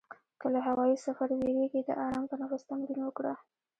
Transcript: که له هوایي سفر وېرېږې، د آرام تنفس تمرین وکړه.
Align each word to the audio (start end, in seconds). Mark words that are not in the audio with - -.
که 0.41 0.47
له 0.53 0.59
هوایي 0.67 0.97
سفر 1.05 1.29
وېرېږې، 1.35 1.81
د 1.85 1.89
آرام 2.05 2.25
تنفس 2.31 2.61
تمرین 2.69 2.99
وکړه. 3.03 3.33